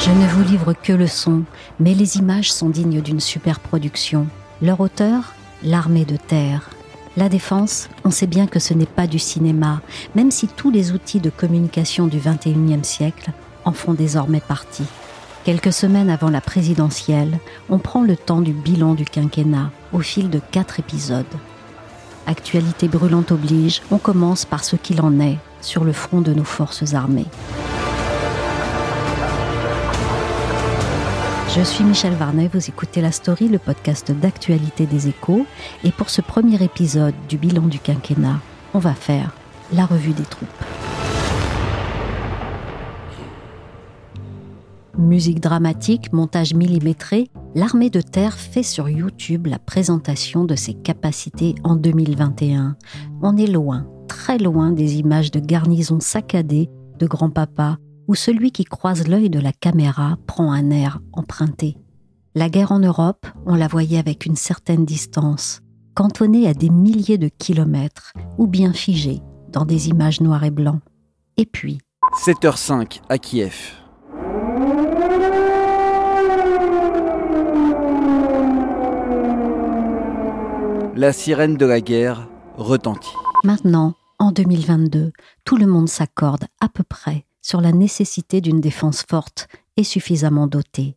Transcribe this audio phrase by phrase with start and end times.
[0.00, 1.42] Je ne vous livre que le son,
[1.80, 4.28] mais les images sont dignes d'une superproduction.
[4.62, 5.34] Leur auteur
[5.64, 6.70] L'armée de terre.
[7.16, 9.80] La défense, on sait bien que ce n'est pas du cinéma,
[10.14, 13.32] même si tous les outils de communication du XXIe siècle
[13.64, 14.86] en font désormais partie.
[15.42, 20.30] Quelques semaines avant la présidentielle, on prend le temps du bilan du quinquennat au fil
[20.30, 21.26] de quatre épisodes.
[22.28, 26.44] Actualité brûlante oblige, on commence par ce qu'il en est sur le front de nos
[26.44, 27.26] forces armées.
[31.56, 35.46] Je suis Michel Varnet, vous écoutez La Story, le podcast d'actualité des échos.
[35.82, 38.38] Et pour ce premier épisode du bilan du quinquennat,
[38.74, 39.34] on va faire
[39.72, 40.48] la revue des troupes.
[44.98, 51.54] Musique dramatique, montage millimétré, l'armée de terre fait sur YouTube la présentation de ses capacités
[51.64, 52.76] en 2021.
[53.22, 57.78] On est loin, très loin des images de garnisons saccadées, de grand-papa
[58.08, 61.76] où celui qui croise l'œil de la caméra prend un air emprunté.
[62.34, 65.60] La guerre en Europe, on la voyait avec une certaine distance,
[65.94, 69.20] cantonnée à des milliers de kilomètres, ou bien figée
[69.52, 70.80] dans des images noires et blancs.
[71.36, 71.78] Et puis...
[72.24, 73.74] 7h05 à Kiev.
[80.96, 83.14] La sirène de la guerre retentit.
[83.44, 85.12] Maintenant, en 2022,
[85.44, 90.46] tout le monde s'accorde à peu près sur la nécessité d'une défense forte et suffisamment
[90.46, 90.96] dotée.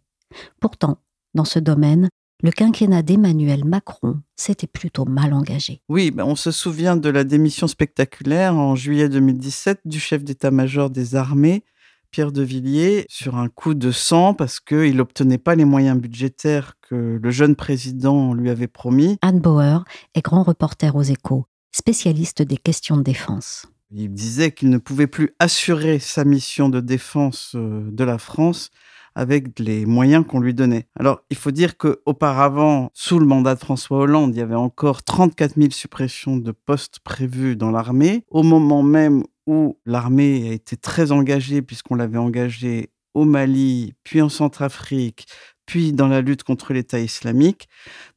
[0.59, 0.97] Pourtant,
[1.33, 2.09] dans ce domaine,
[2.43, 5.81] le quinquennat d'Emmanuel Macron s'était plutôt mal engagé.
[5.87, 10.89] Oui, ben, on se souvient de la démission spectaculaire en juillet 2017 du chef d'état-major
[10.89, 11.63] des armées,
[12.09, 16.73] Pierre de Villiers, sur un coup de sang parce qu'il n'obtenait pas les moyens budgétaires
[16.81, 19.17] que le jeune président lui avait promis.
[19.21, 19.85] Anne Bauer
[20.15, 23.67] est grand reporter aux échos, spécialiste des questions de défense.
[23.93, 28.71] Il disait qu'il ne pouvait plus assurer sa mission de défense euh, de la France
[29.15, 30.87] avec les moyens qu'on lui donnait.
[30.97, 35.03] Alors, il faut dire qu'auparavant, sous le mandat de François Hollande, il y avait encore
[35.03, 38.23] 34 000 suppressions de postes prévues dans l'armée.
[38.29, 44.21] Au moment même où l'armée a été très engagée, puisqu'on l'avait engagée au Mali, puis
[44.21, 45.27] en Centrafrique,
[45.71, 47.69] puis dans la lutte contre l'État islamique.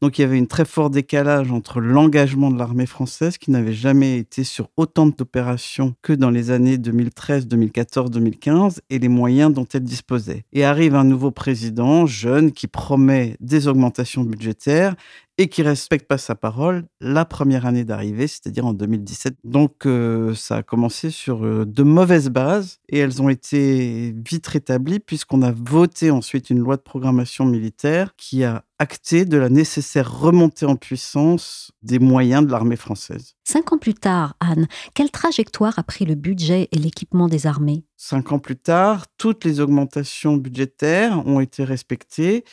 [0.02, 3.72] Donc il y avait un très fort décalage entre l'engagement de l'armée française, qui n'avait
[3.72, 9.54] jamais été sur autant d'opérations que dans les années 2013, 2014, 2015, et les moyens
[9.54, 10.42] dont elle disposait.
[10.52, 14.96] Et arrive un nouveau président, jeune, qui promet des augmentations budgétaires
[15.38, 19.36] et qui respecte pas sa parole la première année d'arrivée, c'est-à-dire en 2017.
[19.44, 24.46] Donc euh, ça a commencé sur euh, de mauvaises bases et elles ont été vite
[24.46, 29.48] rétablies puisqu'on a voté ensuite une loi de programmation militaire qui a acté de la
[29.48, 33.34] nécessaire remontée en puissance des moyens de l'armée française.
[33.44, 37.84] Cinq ans plus tard, Anne, quelle trajectoire a pris le budget et l'équipement des armées?
[37.96, 42.44] Cinq ans plus tard, toutes les augmentations budgétaires ont été respectées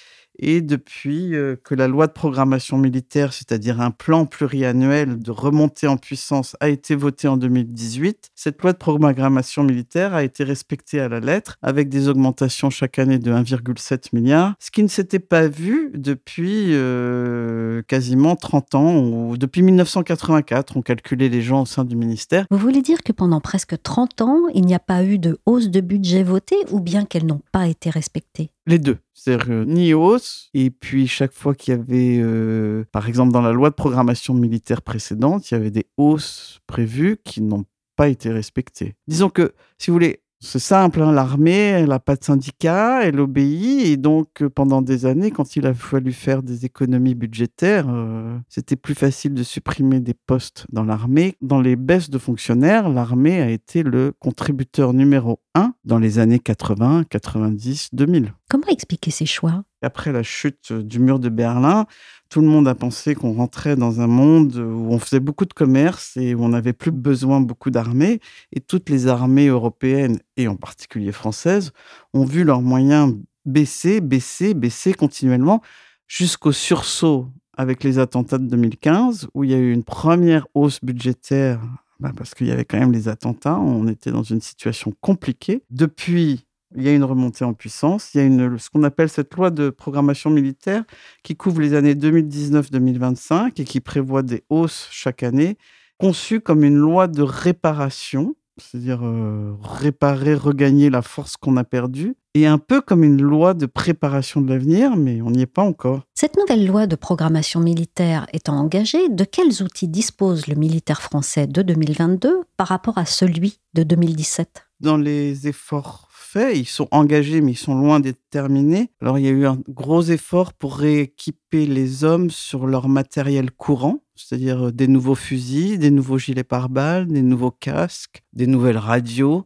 [0.42, 5.88] et depuis euh, que la loi de programmation militaire, c'est-à-dire un plan pluriannuel de remontée
[5.88, 11.00] en puissance, a été votée en 2018, cette loi de programmation militaire a été respectée
[11.00, 15.20] à la lettre, avec des augmentations chaque année de 1,7 milliard, ce qui ne s'était
[15.20, 21.66] pas vu depuis euh, quasiment 30 ans, ou depuis 1984, on calculait les gens au
[21.66, 22.46] sein du ministère.
[22.50, 25.70] Vous voulez dire que pendant presque 30 ans, il n'y a pas eu de hausse
[25.70, 28.50] de budget votée, ou bien qu'elles n'ont pas été respectées?
[28.68, 28.98] Les deux.
[29.24, 33.52] C'est-à-dire ni hausse, et puis chaque fois qu'il y avait, euh, par exemple dans la
[33.52, 37.66] loi de programmation militaire précédente, il y avait des hausses prévues qui n'ont
[37.96, 38.96] pas été respectées.
[39.08, 43.20] Disons que, si vous voulez, c'est simple, hein, l'armée, elle n'a pas de syndicat, elle
[43.20, 47.86] obéit, et donc euh, pendant des années, quand il a fallu faire des économies budgétaires,
[47.90, 51.36] euh, c'était plus facile de supprimer des postes dans l'armée.
[51.42, 55.40] Dans les baisses de fonctionnaires, l'armée a été le contributeur numéro
[55.84, 58.34] dans les années 80, 90, 2000.
[58.50, 59.64] Comment expliquer ces choix?
[59.82, 61.86] Après la chute du mur de Berlin,
[62.30, 65.54] tout le monde a pensé qu'on rentrait dans un monde où on faisait beaucoup de
[65.54, 68.20] commerce et où on n'avait plus besoin beaucoup d'armées.
[68.54, 71.72] Et toutes les armées européennes, et en particulier françaises,
[72.14, 75.62] ont vu leurs moyens baisser, baisser, baisser continuellement
[76.08, 77.28] jusqu'au sursaut
[77.58, 81.60] avec les attentats de 2015, où il y a eu une première hausse budgétaire,
[82.02, 85.64] bah, parce qu'il y avait quand même les attentats, on était dans une situation compliquée.
[85.70, 86.46] Depuis,
[86.76, 89.34] il y a une remontée en puissance, il y a une, ce qu'on appelle cette
[89.36, 90.84] loi de programmation militaire
[91.24, 95.58] qui couvre les années 2019-2025 et qui prévoit des hausses chaque année,
[95.98, 102.16] conçue comme une loi de réparation c'est-à-dire euh, réparer, regagner la force qu'on a perdue,
[102.34, 105.64] et un peu comme une loi de préparation de l'avenir, mais on n'y est pas
[105.64, 106.02] encore.
[106.14, 111.48] Cette nouvelle loi de programmation militaire étant engagée, de quels outils dispose le militaire français
[111.48, 117.42] de 2022 par rapport à celui de 2017 Dans les efforts faits, ils sont engagés,
[117.42, 118.90] mais ils sont loin d'être terminés.
[119.02, 123.52] Alors il y a eu un gros effort pour rééquiper les hommes sur leur matériel
[123.52, 128.78] courant, c'est-à-dire euh, des nouveaux fusils, des nouveaux gilets pare-balles, des nouveaux casques, des nouvelles
[128.78, 129.46] radios.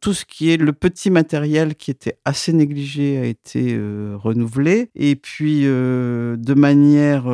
[0.00, 4.90] Tout ce qui est le petit matériel qui était assez négligé a été euh, renouvelé.
[4.96, 7.24] Et puis, euh, de manière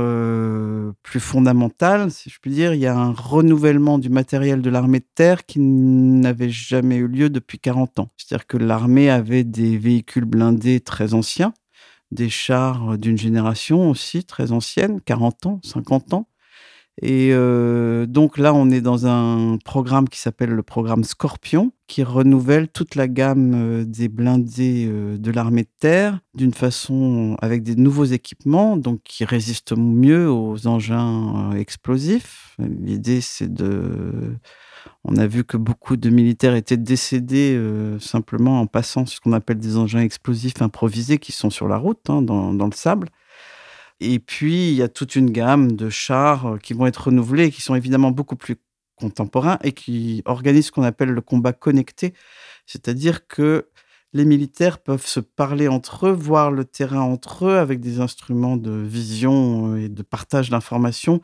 [1.02, 5.00] plus fondamentale, si je puis dire, il y a un renouvellement du matériel de l'armée
[5.00, 8.10] de terre qui n'avait jamais eu lieu depuis 40 ans.
[8.16, 11.54] C'est-à-dire que l'armée avait des véhicules blindés très anciens,
[12.10, 16.28] des chars d'une génération aussi très ancienne, 40 ans, 50 ans,
[17.00, 22.02] et euh, donc là, on est dans un programme qui s'appelle le programme Scorpion, qui
[22.02, 27.62] renouvelle toute la gamme euh, des blindés euh, de l'armée de terre d'une façon avec
[27.62, 32.56] des nouveaux équipements, donc qui résistent mieux aux engins explosifs.
[32.58, 34.36] L'idée, c'est de
[35.04, 37.58] on a vu que beaucoup de militaires étaient décédés
[38.00, 42.10] simplement en passant ce qu'on appelle des engins explosifs improvisés qui sont sur la route,
[42.10, 43.08] hein, dans, dans, le sable.
[44.02, 47.50] Et puis, il y a toute une gamme de chars euh, qui vont être renouvelés,
[47.50, 48.56] qui sont évidemment beaucoup plus
[48.96, 52.14] contemporains et qui organisent ce qu'on appelle le combat connecté.
[52.66, 53.68] C'est-à-dire que
[54.12, 58.56] les militaires peuvent se parler entre eux, voir le terrain entre eux avec des instruments
[58.56, 61.20] de vision euh, et de partage d'informations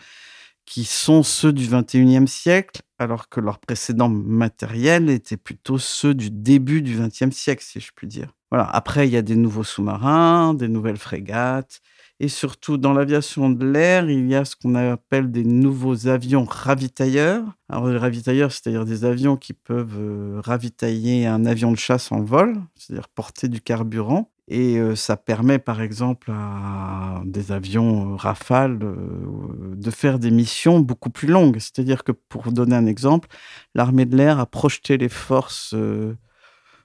[0.65, 6.31] qui sont ceux du 21e siècle, alors que leurs précédents matériels étaient plutôt ceux du
[6.31, 8.35] début du 20e siècle, si je puis dire.
[8.51, 8.65] Voilà.
[8.65, 11.81] Après, il y a des nouveaux sous-marins, des nouvelles frégates,
[12.21, 16.45] et surtout, dans l'aviation de l'air, il y a ce qu'on appelle des nouveaux avions
[16.45, 17.45] ravitailleurs.
[17.69, 22.21] Alors, les ravitailleurs, c'est-à-dire des avions qui peuvent euh, ravitailler un avion de chasse en
[22.21, 24.33] vol, c'est-à-dire porter du carburant.
[24.49, 30.81] Et euh, ça permet, par exemple, à des avions euh, Rafale de faire des missions
[30.81, 31.59] beaucoup plus longues.
[31.61, 33.29] C'est-à-dire que, pour donner un exemple,
[33.77, 35.77] l'armée de l'air a projeté les forces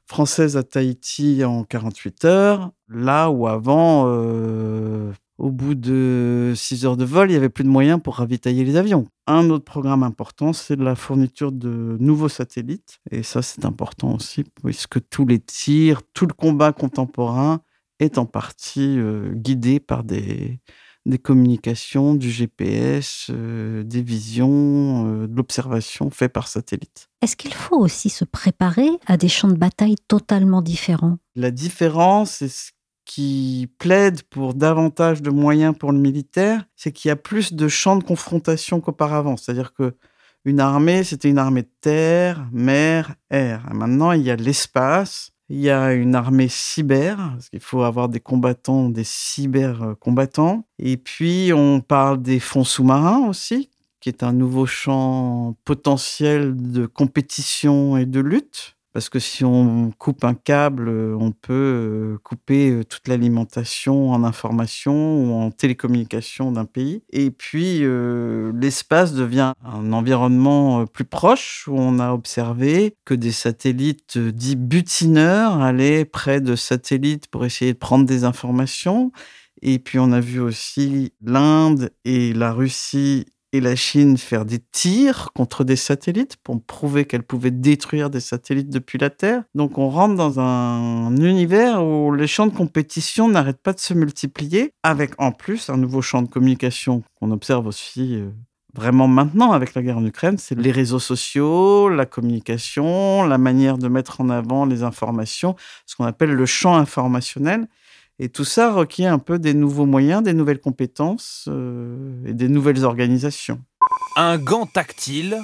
[0.06, 4.06] françaises à Tahiti en 48 heures, là où avant,
[5.38, 8.64] au bout de 6 heures de vol, il y avait plus de moyens pour ravitailler
[8.64, 9.08] les avions.
[9.28, 13.00] Un autre programme important, c'est la fourniture de nouveaux satellites.
[13.12, 17.62] Et ça, c'est important aussi, puisque tous les tirs, tout le combat contemporain
[18.00, 20.60] est en partie euh, guidé par des,
[21.06, 27.10] des communications, du GPS, euh, des visions, euh, de l'observation fait par satellite.
[27.22, 31.18] Est-ce qu'il faut aussi se préparer à des champs de bataille totalement différents?
[31.36, 32.74] La différence, c'est
[33.06, 37.68] qui plaide pour davantage de moyens pour le militaire, c'est qu'il y a plus de
[37.68, 39.38] champs de confrontation qu'auparavant.
[39.38, 39.94] C'est-à-dire que
[40.46, 43.66] une armée, c'était une armée de terre, mer, air.
[43.74, 48.10] maintenant, il y a l'espace, il y a une armée cyber, parce qu'il faut avoir
[48.10, 50.66] des combattants, des cyber-combattants.
[50.80, 53.70] Et puis, on parle des fonds sous-marins aussi,
[54.02, 58.73] qui est un nouveau champ potentiel de compétition et de lutte.
[58.94, 64.24] Parce que si on coupe un câble, on peut euh, couper euh, toute l'alimentation en
[64.24, 67.04] information ou en télécommunication d'un pays.
[67.10, 73.32] Et puis, euh, l'espace devient un environnement plus proche où on a observé que des
[73.32, 79.12] satellites dits butineurs allaient près de satellites pour essayer de prendre des informations.
[79.64, 84.60] Et puis, on a vu aussi l'Inde et la Russie et la Chine faire des
[84.60, 89.44] tirs contre des satellites pour prouver qu'elle pouvait détruire des satellites depuis la Terre.
[89.54, 93.94] Donc on rentre dans un univers où les champs de compétition n'arrêtent pas de se
[93.94, 98.30] multiplier, avec en plus un nouveau champ de communication qu'on observe aussi euh,
[98.74, 103.78] vraiment maintenant avec la guerre en Ukraine, c'est les réseaux sociaux, la communication, la manière
[103.78, 105.56] de mettre en avant les informations,
[105.86, 107.68] ce qu'on appelle le champ informationnel.
[108.20, 112.48] Et tout ça requiert un peu des nouveaux moyens, des nouvelles compétences euh, et des
[112.48, 113.62] nouvelles organisations.
[114.16, 115.40] Un gant tactile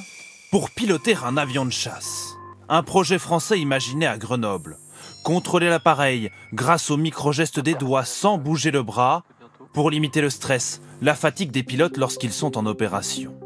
[0.51, 2.35] pour piloter un avion de chasse.
[2.67, 4.77] Un projet français imaginé à Grenoble.
[5.23, 9.23] Contrôler l'appareil grâce au micro-geste des doigts sans bouger le bras
[9.73, 13.38] pour limiter le stress, la fatigue des pilotes lorsqu'ils sont en opération.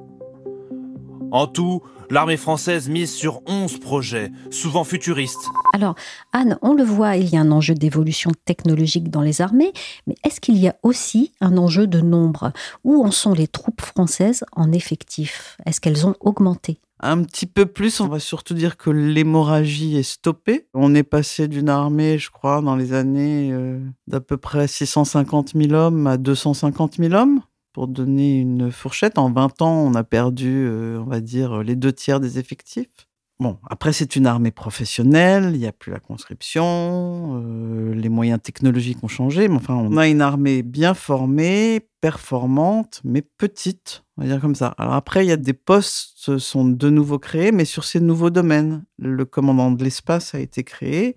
[1.34, 5.50] En tout, l'armée française mise sur 11 projets, souvent futuristes.
[5.74, 5.96] Alors,
[6.32, 9.74] Anne, on le voit, il y a un enjeu d'évolution technologique dans les armées,
[10.06, 12.54] mais est-ce qu'il y a aussi un enjeu de nombre?
[12.84, 15.58] Où en sont les troupes françaises en effectif?
[15.66, 16.78] Est-ce qu'elles ont augmenté?
[17.00, 20.68] Un petit peu plus, on va surtout dire que l'hémorragie est stoppée.
[20.75, 25.54] On est passé d'une armée, je crois, dans les années euh, d'à peu près 650
[25.56, 27.42] 000 hommes à 250 000 hommes.
[27.74, 31.75] Pour donner une fourchette, en 20 ans, on a perdu, euh, on va dire, les
[31.75, 33.08] deux tiers des effectifs.
[33.39, 38.39] Bon, après, c'est une armée professionnelle, il n'y a plus la conscription, euh, les moyens
[38.42, 44.22] technologiques ont changé, mais enfin, on a une armée bien formée, performante, mais petite, on
[44.22, 44.75] va dire comme ça.
[44.77, 48.30] Alors après, il y a des postes sont de nouveau créés, mais sur ces nouveaux
[48.30, 48.86] domaines.
[49.00, 51.15] Le commandant de l'espace a été créé,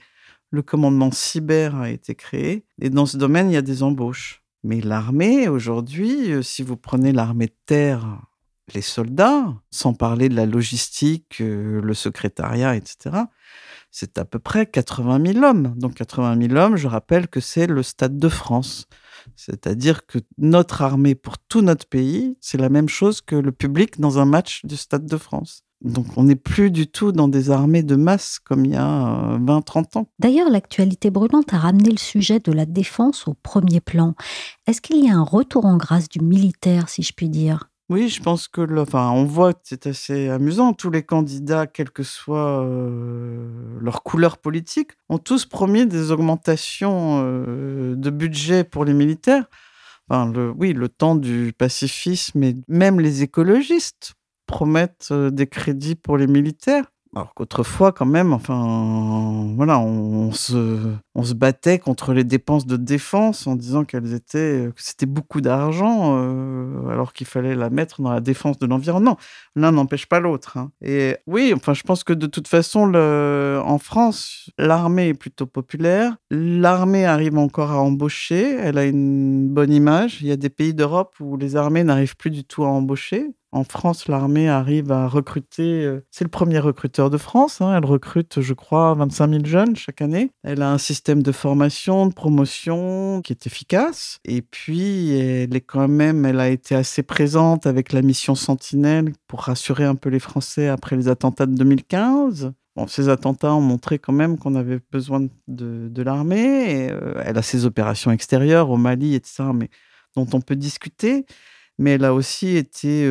[0.51, 4.43] le commandement cyber a été créé, et dans ce domaine, il y a des embauches.
[4.67, 8.21] Mais l'armée, aujourd'hui, euh, si vous prenez l'armée de terre
[8.75, 13.17] les soldats, sans parler de la logistique, euh, le secrétariat, etc.,
[13.93, 15.73] c'est à peu près 80 000 hommes.
[15.77, 18.89] Donc 80 000 hommes, je rappelle que c'est le Stade de France.
[19.37, 24.01] C'est-à-dire que notre armée pour tout notre pays, c'est la même chose que le public
[24.01, 25.63] dans un match du Stade de France.
[25.83, 29.37] Donc on n'est plus du tout dans des armées de masse comme il y a
[29.39, 29.39] 20-30
[29.97, 30.07] euh, ans.
[30.19, 34.15] D'ailleurs, l'actualité brûlante a ramené le sujet de la défense au premier plan.
[34.67, 37.71] Est-ce qu'il y a un retour en grâce du militaire, si je puis dire?
[37.89, 40.73] Oui, je pense que, enfin, on voit que c'est assez amusant.
[40.73, 47.23] Tous les candidats, quelle que soit euh, leur couleur politique, ont tous promis des augmentations
[47.23, 49.45] euh, de budget pour les militaires.
[50.09, 54.15] Enfin, le, oui, le temps du pacifisme et même les écologistes
[54.47, 56.85] promettent euh, des crédits pour les militaires.
[57.15, 62.77] Alors qu'autrefois, quand même, enfin, voilà, on, se, on se battait contre les dépenses de
[62.77, 68.03] défense en disant qu'elles étaient, que c'était beaucoup d'argent, euh, alors qu'il fallait la mettre
[68.03, 69.17] dans la défense de l'environnement.
[69.55, 70.59] L'un n'empêche pas l'autre.
[70.59, 70.73] Hein.
[70.83, 76.17] Et oui, enfin, je pense que de toute façon, en France, l'armée est plutôt populaire.
[76.31, 78.55] L'armée arrive encore à embaucher.
[78.61, 80.21] Elle a une bonne image.
[80.21, 83.31] Il y a des pays d'Europe où les armées n'arrivent plus du tout à embaucher.
[83.57, 87.75] En France, l'armée arrive à recruter, euh, c'est le premier recruteur de France, hein.
[87.75, 90.31] elle recrute, je crois, 25 000 jeunes chaque année.
[90.43, 94.19] Elle a un système de formation, de promotion qui est efficace.
[94.25, 99.13] Et puis, elle est quand même, elle a été assez présente avec la mission Sentinelle
[99.27, 102.53] pour rassurer un peu les Français après les attentats de 2015.
[102.75, 106.91] Bon, ces attentats ont montré quand même qu'on avait besoin de, l'armée.
[106.91, 109.71] Euh, elle a ses opérations extérieures au Mali, etc., mais
[110.15, 111.25] dont on peut discuter
[111.79, 113.07] mais elle a aussi été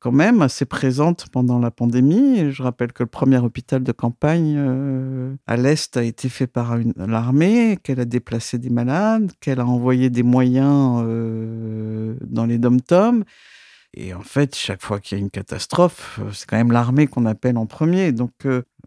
[0.00, 2.50] quand même assez présente pendant la pandémie.
[2.50, 4.58] Je rappelle que le premier hôpital de campagne
[5.46, 10.10] à l'Est a été fait par l'armée, qu'elle a déplacé des malades, qu'elle a envoyé
[10.10, 11.04] des moyens
[12.22, 13.24] dans les dom-toms
[13.96, 17.26] et en fait, chaque fois qu'il y a une catastrophe, c'est quand même l'armée qu'on
[17.26, 18.10] appelle en premier.
[18.10, 18.32] Donc,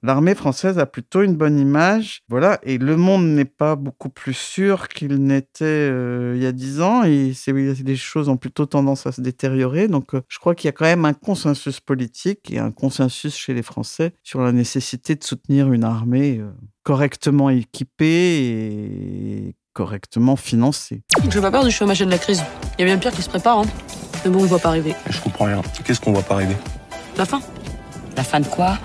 [0.03, 2.21] l'armée française a plutôt une bonne image.
[2.29, 2.59] Voilà.
[2.63, 6.81] Et le monde n'est pas beaucoup plus sûr qu'il n'était euh, il y a dix
[6.81, 7.03] ans.
[7.03, 9.87] Et les choses ont plutôt tendance à se détériorer.
[9.87, 13.53] Donc, je crois qu'il y a quand même un consensus politique et un consensus chez
[13.53, 16.41] les Français sur la nécessité de soutenir une armée
[16.83, 18.05] correctement équipée
[18.39, 21.03] et correctement financée.
[21.29, 22.41] Je pas peur du chômage de la crise.
[22.77, 23.59] Il y a bien pire qui se prépare.
[23.59, 23.65] Hein.
[24.25, 24.95] Mais bon, on ne voit pas arriver.
[25.09, 25.61] Je comprends rien.
[25.85, 26.55] Qu'est-ce qu'on voit pas arriver?
[27.15, 27.41] La fin.
[28.15, 28.79] La fin de quoi?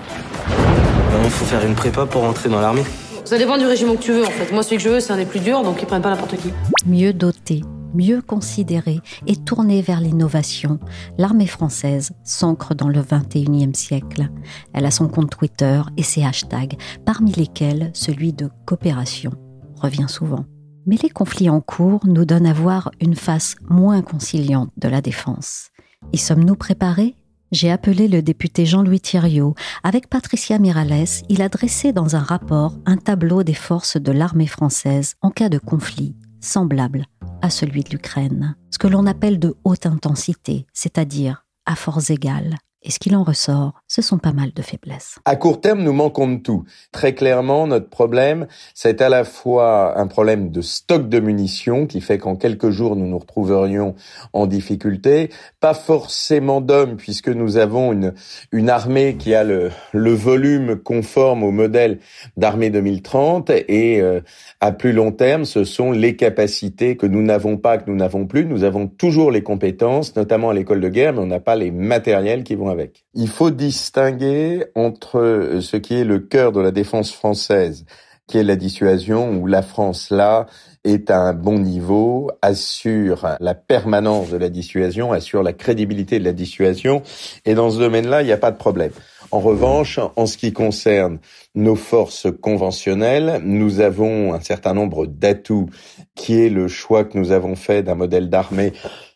[1.23, 2.83] Il faut faire une prépa pour entrer dans l'armée.
[3.23, 4.51] Ça dépend du régime que tu veux, en fait.
[4.51, 6.35] Moi, celui que je veux, c'est un des plus durs, donc ils prennent pas n'importe
[6.37, 6.51] qui.
[6.85, 7.61] Mieux doté,
[7.93, 10.79] mieux considéré et tourné vers l'innovation,
[11.17, 14.29] l'armée française s'ancre dans le 21e siècle.
[14.73, 19.31] Elle a son compte Twitter et ses hashtags, parmi lesquels celui de coopération
[19.75, 20.45] revient souvent.
[20.85, 25.01] Mais les conflits en cours nous donnent à voir une face moins conciliante de la
[25.01, 25.69] défense.
[26.11, 27.15] Y sommes-nous préparés?
[27.53, 29.53] J'ai appelé le député Jean-Louis Thiriot.
[29.83, 34.47] Avec Patricia Mirales, il a dressé dans un rapport un tableau des forces de l'armée
[34.47, 37.05] française en cas de conflit, semblable
[37.43, 38.55] à celui de l'Ukraine.
[38.71, 42.57] Ce que l'on appelle de haute intensité, c'est-à-dire à force égale.
[42.85, 45.15] Et ce qu'il en ressort, ce sont pas mal de faiblesses.
[45.23, 46.65] À court terme, nous manquons de tout.
[46.91, 52.01] Très clairement, notre problème, c'est à la fois un problème de stock de munitions qui
[52.01, 53.95] fait qu'en quelques jours, nous nous retrouverions
[54.33, 55.29] en difficulté.
[55.61, 58.13] Pas forcément d'hommes, puisque nous avons une,
[58.51, 61.99] une armée qui a le, le volume conforme au modèle
[62.35, 63.49] d'armée 2030.
[63.49, 64.19] Et euh,
[64.59, 68.25] à plus long terme, ce sont les capacités que nous n'avons pas, que nous n'avons
[68.25, 68.45] plus.
[68.45, 71.71] Nous avons toujours les compétences, notamment à l'école de guerre, mais on n'a pas les
[71.71, 72.72] matériels qui vont
[73.13, 77.85] il faut distinguer entre ce qui est le cœur de la défense française,
[78.27, 80.45] qui est la dissuasion où la France, là,
[80.83, 86.23] est à un bon niveau, assure la permanence de la dissuasion, assure la crédibilité de
[86.23, 87.03] la dissuasion.
[87.45, 88.91] Et dans ce domaine-là, il n'y a pas de problème.
[89.31, 91.19] En revanche, en ce qui concerne
[91.55, 95.69] nos forces conventionnelles, nous avons un certain nombre d'atouts
[96.15, 98.73] qui est le choix que nous avons fait d'un modèle d'armée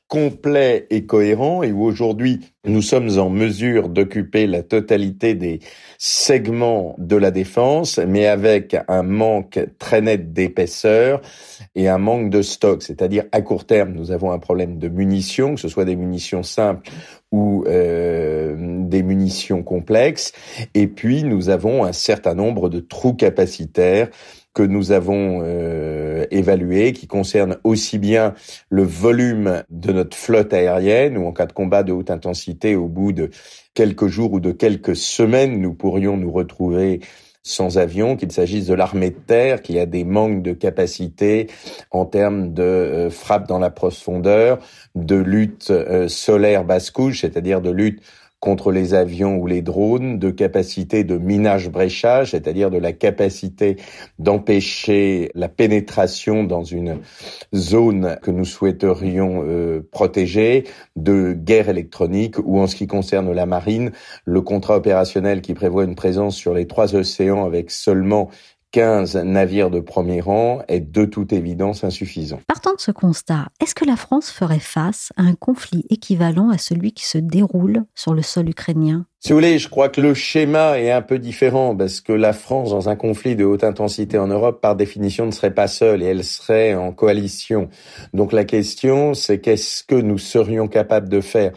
[0.07, 5.59] complet et cohérent et où aujourd'hui nous sommes en mesure d'occuper la totalité des
[5.97, 11.21] segments de la défense, mais avec un manque très net d'épaisseur
[11.75, 12.83] et un manque de stock.
[12.83, 16.43] C'est-à-dire à court terme, nous avons un problème de munitions, que ce soit des munitions
[16.43, 16.89] simples
[17.31, 20.31] ou euh, des munitions complexes.
[20.73, 24.09] Et puis nous avons un certain nombre de trous capacitaires
[24.57, 28.33] que nous avons euh, évalué, qui concerne aussi bien
[28.71, 32.87] le volume de notre flotte aérienne, ou en cas de combat de haute intensité, au
[32.87, 33.29] bout de
[33.75, 37.01] quelques jours ou de quelques semaines, nous pourrions nous retrouver
[37.43, 41.51] sans avion, qu'il s'agisse de l'armée de terre, qui a des manques de capacité
[41.91, 44.57] en termes de euh, frappe dans la profondeur,
[44.95, 48.01] de lutte euh, solaire basse couche, c'est-à-dire de lutte
[48.39, 53.77] contre les avions ou les drones, de capacité de minage-bréchage, c'est-à-dire de la capacité
[54.19, 56.99] d'empêcher la pénétration dans une
[57.55, 60.65] zone que nous souhaiterions euh, protéger,
[60.95, 63.91] de guerre électronique, ou en ce qui concerne la marine,
[64.25, 68.29] le contrat opérationnel qui prévoit une présence sur les trois océans avec seulement
[68.71, 72.39] 15 navires de premier rang est de toute évidence insuffisant.
[72.47, 76.57] Partant de ce constat, est-ce que la France ferait face à un conflit équivalent à
[76.57, 79.05] celui qui se déroule sur le sol ukrainien?
[79.19, 82.33] Si vous voulez, je crois que le schéma est un peu différent parce que la
[82.33, 86.03] France, dans un conflit de haute intensité en Europe, par définition, ne serait pas seule
[86.03, 87.69] et elle serait en coalition.
[88.13, 91.51] Donc la question, c'est qu'est-ce que nous serions capables de faire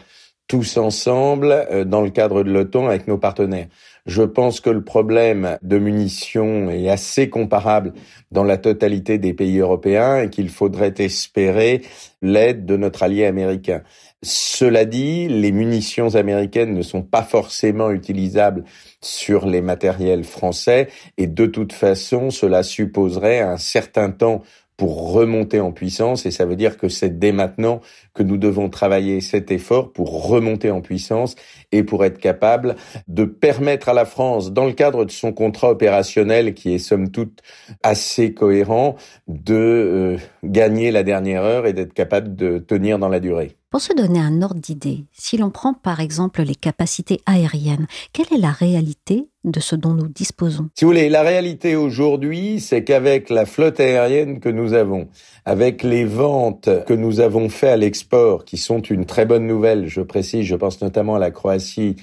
[0.47, 3.67] tous ensemble euh, dans le cadre de l'OTAN avec nos partenaires?
[4.05, 7.93] Je pense que le problème de munitions est assez comparable
[8.31, 11.81] dans la totalité des pays européens et qu'il faudrait espérer
[12.21, 13.83] l'aide de notre allié américain.
[14.23, 18.63] Cela dit, les munitions américaines ne sont pas forcément utilisables
[19.01, 24.41] sur les matériels français et de toute façon, cela supposerait un certain temps
[24.81, 27.81] pour remonter en puissance et ça veut dire que c'est dès maintenant
[28.15, 31.35] que nous devons travailler cet effort pour remonter en puissance
[31.71, 32.75] et pour être capable
[33.07, 37.11] de permettre à la France, dans le cadre de son contrat opérationnel qui est somme
[37.11, 37.43] toute
[37.83, 38.95] assez cohérent,
[39.27, 43.60] de euh, gagner la dernière heure et d'être capable de tenir dans la durée.
[43.71, 48.25] Pour se donner un ordre d'idée, si l'on prend par exemple les capacités aériennes, quelle
[48.35, 50.67] est la réalité de ce dont nous disposons?
[50.75, 55.07] Si vous voulez, la réalité aujourd'hui, c'est qu'avec la flotte aérienne que nous avons,
[55.45, 59.87] avec les ventes que nous avons fait à l'export, qui sont une très bonne nouvelle,
[59.87, 61.95] je précise, je pense notamment à la Croatie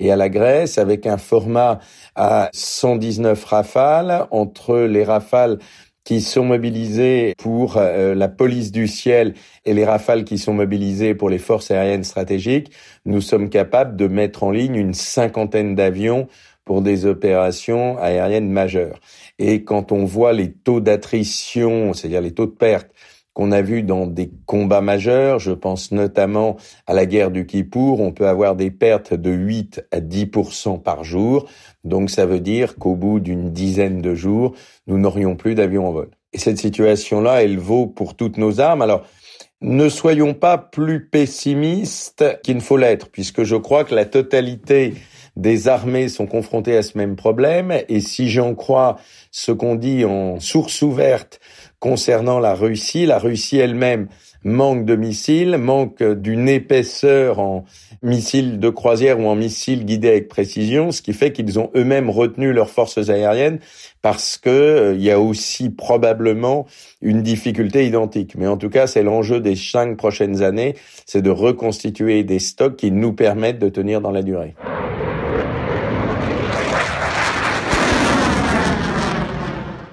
[0.00, 1.78] et à la Grèce, avec un format
[2.16, 5.60] à 119 rafales, entre les rafales
[6.04, 9.34] qui sont mobilisés pour euh, la police du ciel
[9.64, 12.72] et les rafales qui sont mobilisées pour les forces aériennes stratégiques,
[13.04, 16.28] nous sommes capables de mettre en ligne une cinquantaine d'avions
[16.64, 18.98] pour des opérations aériennes majeures.
[19.38, 22.90] Et quand on voit les taux d'attrition, c'est-à-dire les taux de perte
[23.32, 28.00] qu'on a vus dans des combats majeurs, je pense notamment à la guerre du Kippour,
[28.00, 30.30] on peut avoir des pertes de 8 à 10
[30.84, 31.48] par jour.
[31.84, 34.54] Donc ça veut dire qu'au bout d'une dizaine de jours,
[34.86, 36.10] nous n'aurions plus d'avions en vol.
[36.32, 38.82] Et cette situation-là, elle vaut pour toutes nos armes.
[38.82, 39.04] Alors,
[39.60, 44.94] ne soyons pas plus pessimistes qu'il ne faut l'être, puisque je crois que la totalité
[45.36, 47.72] des armées sont confrontées à ce même problème.
[47.88, 48.98] Et si j'en crois
[49.30, 51.40] ce qu'on dit en source ouverte
[51.78, 54.08] concernant la Russie, la Russie elle-même
[54.44, 57.64] manque de missiles, manque d'une épaisseur en
[58.02, 62.10] missiles de croisière ou en missiles guidés avec précision, ce qui fait qu'ils ont eux-mêmes
[62.10, 63.60] retenu leurs forces aériennes
[64.02, 66.66] parce que euh, il y a aussi probablement
[67.00, 68.34] une difficulté identique.
[68.36, 70.74] Mais en tout cas, c'est l'enjeu des cinq prochaines années,
[71.06, 74.54] c'est de reconstituer des stocks qui nous permettent de tenir dans la durée.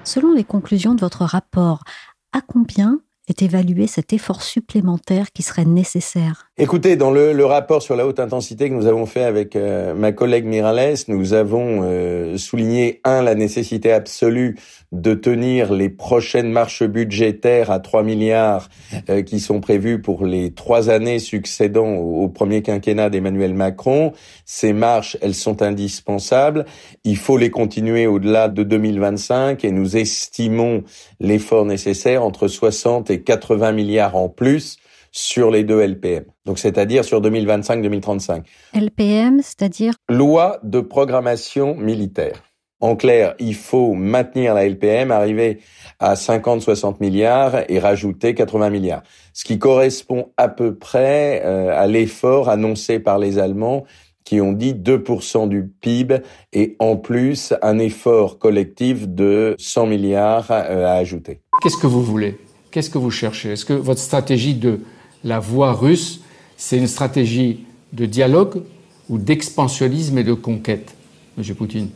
[0.04, 1.84] Selon les conclusions de votre rapport,
[2.32, 7.96] à combien est évalué cet effort supplémentaire qui serait nécessaire Écoutez, dans le, rapport sur
[7.96, 12.36] la haute intensité que nous avons fait avec euh, ma collègue Mirales, nous avons euh,
[12.36, 14.58] souligné, un, la nécessité absolue
[14.92, 18.68] de tenir les prochaines marches budgétaires à 3 milliards
[19.08, 24.12] euh, qui sont prévues pour les trois années succédant au, au premier quinquennat d'Emmanuel Macron.
[24.44, 26.66] Ces marches, elles sont indispensables.
[27.04, 30.84] Il faut les continuer au-delà de 2025 et nous estimons
[31.20, 34.76] l'effort nécessaire entre 60 et 80 milliards en plus
[35.12, 36.24] sur les deux LPM.
[36.44, 38.42] Donc, c'est-à-dire sur 2025-2035.
[38.74, 42.42] LPM, c'est-à-dire Loi de programmation militaire.
[42.80, 45.58] En clair, il faut maintenir la LPM, arriver
[45.98, 49.02] à 50-60 milliards et rajouter 80 milliards.
[49.34, 53.84] Ce qui correspond à peu près euh, à l'effort annoncé par les Allemands
[54.24, 56.20] qui ont dit 2% du PIB
[56.52, 61.40] et en plus un effort collectif de 100 milliards euh, à ajouter.
[61.62, 62.38] Qu'est-ce que vous voulez?
[62.70, 63.50] Qu'est-ce que vous cherchez?
[63.50, 64.80] Est-ce que votre stratégie de
[65.24, 66.20] la voie russe,
[66.56, 68.62] c'est une stratégie de dialogue
[69.08, 70.94] ou d'expansionnisme et de conquête,
[71.36, 71.90] Monsieur Poutine?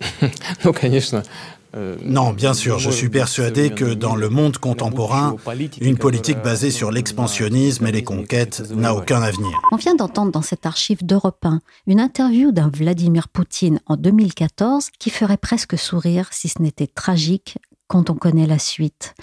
[1.76, 5.36] Euh, non, bien sûr, je suis persuadé que dans le monde contemporain,
[5.80, 9.60] une politique basée sur l'expansionnisme et les conquêtes n'a aucun avenir.
[9.70, 14.88] On vient d'entendre dans cette archive d'Europe 1 une interview d'un Vladimir Poutine en 2014
[14.98, 19.14] qui ferait presque sourire si ce n'était tragique quand on connaît la suite.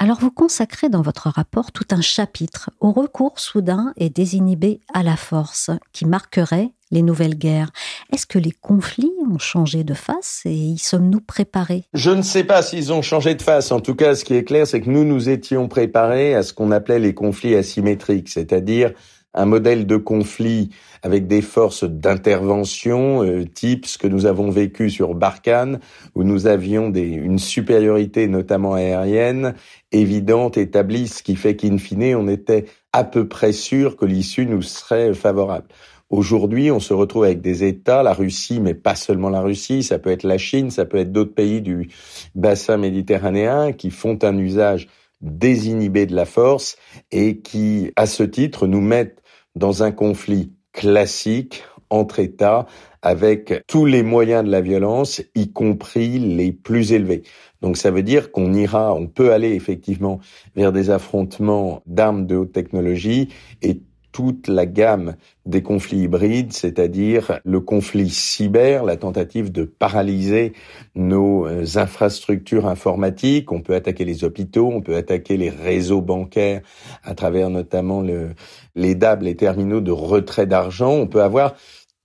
[0.00, 5.02] Alors vous consacrez dans votre rapport tout un chapitre au recours soudain et désinhibé à
[5.02, 7.72] la force qui marquerait les nouvelles guerres.
[8.12, 11.82] Est-ce que les conflits ont changé de face et y sommes-nous préparés?
[11.94, 13.72] Je ne sais pas s'ils ont changé de face.
[13.72, 16.52] En tout cas, ce qui est clair, c'est que nous nous étions préparés à ce
[16.52, 18.92] qu'on appelait les conflits asymétriques, c'est-à-dire
[19.34, 20.70] un modèle de conflit
[21.02, 25.80] avec des forces d'intervention, euh, type ce que nous avons vécu sur Barkhane,
[26.14, 29.54] où nous avions des, une supériorité notamment aérienne
[29.92, 34.46] évidente, établie, ce qui fait qu'in fine, on était à peu près sûr que l'issue
[34.46, 35.68] nous serait favorable.
[36.10, 39.98] Aujourd'hui, on se retrouve avec des États, la Russie, mais pas seulement la Russie, ça
[39.98, 41.90] peut être la Chine, ça peut être d'autres pays du
[42.34, 44.88] bassin méditerranéen qui font un usage
[45.20, 46.76] désinhibé de la force
[47.10, 49.22] et qui, à ce titre, nous mettent
[49.54, 52.66] dans un conflit classique entre États
[53.02, 57.22] avec tous les moyens de la violence, y compris les plus élevés.
[57.60, 60.20] Donc ça veut dire qu'on ira, on peut aller effectivement
[60.54, 63.28] vers des affrontements d'armes de haute technologie
[63.62, 65.16] et toute la gamme
[65.46, 70.52] des conflits hybrides, c'est-à-dire le conflit cyber, la tentative de paralyser
[70.94, 73.52] nos euh, infrastructures informatiques.
[73.52, 76.62] On peut attaquer les hôpitaux, on peut attaquer les réseaux bancaires
[77.02, 78.30] à travers notamment le,
[78.74, 80.92] les DAB, les terminaux de retrait d'argent.
[80.92, 81.54] On peut avoir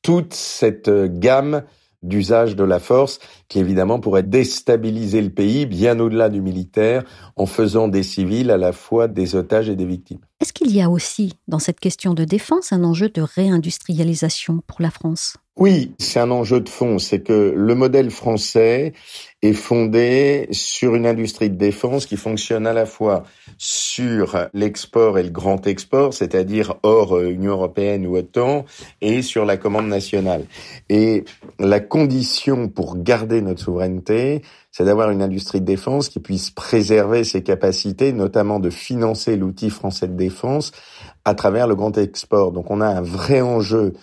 [0.01, 1.63] toute cette euh, gamme
[2.03, 7.03] d'usage de la force qui évidemment pourrait déstabiliser le pays bien au-delà du militaire
[7.35, 10.19] en faisant des civils à la fois des otages et des victimes.
[10.41, 14.81] Est-ce qu'il y a aussi dans cette question de défense un enjeu de réindustrialisation pour
[14.81, 15.37] la France?
[15.55, 16.99] Oui, c'est un enjeu de fond.
[16.99, 18.93] C'est que le modèle français
[19.43, 23.23] est fondé sur une industrie de défense qui fonctionne à la fois
[23.57, 28.65] sur l'export et le grand export, c'est-à-dire hors euh, Union européenne ou OTAN,
[29.01, 30.45] et sur la commande nationale.
[30.89, 31.25] Et
[31.59, 37.25] la condition pour garder notre souveraineté, c'est d'avoir une industrie de défense qui puisse préserver
[37.25, 40.71] ses capacités, notamment de financer l'outil français de défense
[41.25, 42.53] à travers le grand export.
[42.53, 43.93] Donc on a un vrai enjeu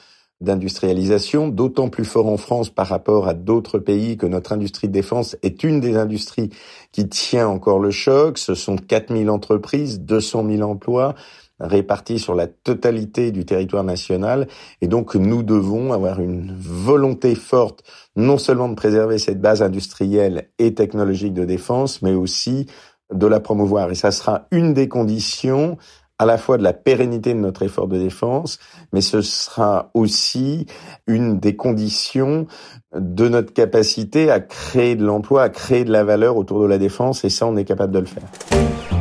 [0.41, 4.93] d'industrialisation, d'autant plus fort en France par rapport à d'autres pays que notre industrie de
[4.93, 6.51] défense est une des industries
[6.93, 8.39] qui tient encore le choc.
[8.39, 11.15] Ce sont 4000 entreprises, 200 000 emplois
[11.61, 14.49] répartis sur la totalité du territoire national.
[14.81, 17.83] Et donc, nous devons avoir une volonté forte,
[18.17, 22.67] non seulement de préserver cette base industrielle et technologique de défense, mais aussi
[23.13, 23.91] de la promouvoir.
[23.91, 25.77] Et ça sera une des conditions
[26.21, 28.59] à la fois de la pérennité de notre effort de défense,
[28.93, 30.67] mais ce sera aussi
[31.07, 32.47] une des conditions
[32.95, 36.77] de notre capacité à créer de l'emploi, à créer de la valeur autour de la
[36.77, 39.00] défense, et ça, on est capable de le faire.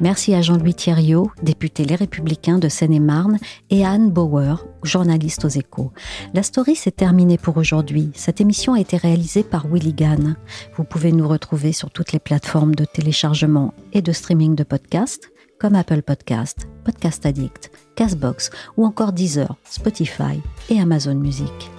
[0.00, 3.38] Merci à Jean-Louis Thierriot, député Les Républicains de Seine-et-Marne,
[3.70, 5.90] et à Anne Bauer, journaliste aux échos.
[6.34, 8.10] La story s'est terminée pour aujourd'hui.
[8.14, 10.36] Cette émission a été réalisée par Willy Gann.
[10.76, 15.32] Vous pouvez nous retrouver sur toutes les plateformes de téléchargement et de streaming de podcasts,
[15.58, 21.70] comme Apple Podcast, Podcast Addict, Castbox ou encore Deezer, Spotify et Amazon Music.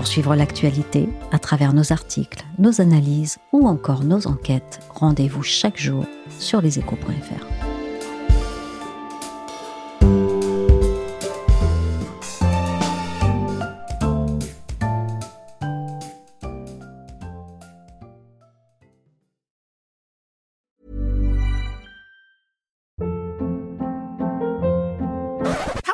[0.00, 5.76] Pour suivre l'actualité à travers nos articles, nos analyses ou encore nos enquêtes, rendez-vous chaque
[5.76, 6.06] jour
[6.38, 7.44] sur leséchos.fr.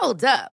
[0.01, 0.56] Hold.